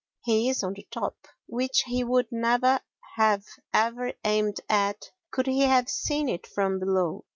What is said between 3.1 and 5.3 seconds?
have even aimed at